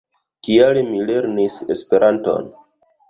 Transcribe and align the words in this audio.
Kial 0.47 0.79
mi 0.87 1.03
lernis 1.09 1.59
Esperanton? 1.77 2.49